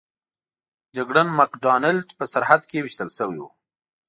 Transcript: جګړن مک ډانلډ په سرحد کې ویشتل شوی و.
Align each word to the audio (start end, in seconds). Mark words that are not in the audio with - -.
جګړن 0.95 1.27
مک 1.37 1.51
ډانلډ 1.63 2.07
په 2.17 2.25
سرحد 2.31 2.61
کې 2.69 2.77
ویشتل 2.83 3.09
شوی 3.17 3.37
و. 3.41 3.45